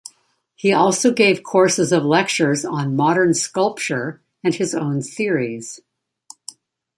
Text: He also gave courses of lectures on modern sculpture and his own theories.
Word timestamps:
He 0.55 0.73
also 0.73 1.11
gave 1.13 1.43
courses 1.43 1.91
of 1.91 2.03
lectures 2.03 2.65
on 2.65 2.95
modern 2.95 3.35
sculpture 3.35 4.23
and 4.43 4.55
his 4.55 4.73
own 4.73 5.03
theories. 5.03 5.79